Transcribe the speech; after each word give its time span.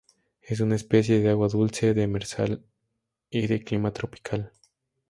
Es 0.41 0.59
una 0.61 0.77
especie 0.77 1.19
de 1.19 1.29
agua 1.29 1.47
dulce, 1.49 1.93
demersal 1.93 2.65
y 3.29 3.45
de 3.45 3.63
clima 3.63 3.93
tropical. 3.93 4.51